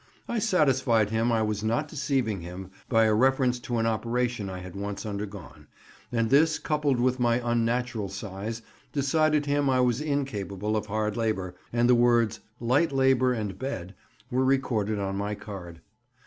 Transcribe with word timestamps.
I 0.27 0.39
satisfied 0.39 1.11
him 1.11 1.31
I 1.31 1.43
was 1.43 1.63
not 1.63 1.87
deceiving 1.87 2.41
him 2.41 2.71
by 2.89 3.05
a 3.05 3.13
reference 3.13 3.59
to 3.59 3.77
an 3.77 3.85
operation 3.85 4.49
I 4.49 4.57
had 4.57 4.75
once 4.75 5.05
undergone; 5.05 5.67
and 6.11 6.31
this, 6.31 6.57
coupled 6.57 6.99
with 6.99 7.19
my 7.19 7.39
unnatural 7.47 8.09
size, 8.09 8.63
decided 8.91 9.45
him 9.45 9.69
I 9.69 9.79
was 9.81 10.01
incapable 10.01 10.75
of 10.75 10.87
hard 10.87 11.17
labour, 11.17 11.53
and 11.71 11.87
the 11.87 11.93
words, 11.93 12.39
"Light 12.59 12.91
labour 12.91 13.31
and 13.33 13.59
bed," 13.59 13.93
were 14.31 14.43
recorded 14.43 14.97
on 14.97 15.17
my 15.17 15.35
card. 15.35 15.81